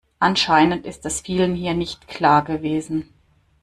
Anscheinend 0.19 0.87
ist 0.87 1.05
das 1.05 1.21
vielen 1.21 1.53
hier 1.53 1.75
nicht 1.75 2.07
klar 2.07 2.43
gewesen. 2.43 3.13